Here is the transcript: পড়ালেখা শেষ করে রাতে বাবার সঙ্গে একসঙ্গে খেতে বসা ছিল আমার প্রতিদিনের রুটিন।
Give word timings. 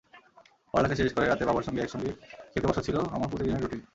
পড়ালেখা 0.73 0.95
শেষ 0.95 1.11
করে 1.13 1.25
রাতে 1.25 1.43
বাবার 1.45 1.65
সঙ্গে 1.67 1.81
একসঙ্গে 1.81 2.11
খেতে 2.51 2.67
বসা 2.67 2.85
ছিল 2.87 2.97
আমার 3.15 3.29
প্রতিদিনের 3.31 3.61
রুটিন। 3.63 3.81